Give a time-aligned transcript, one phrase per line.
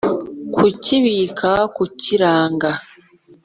[0.53, 2.71] kukibika kukiranga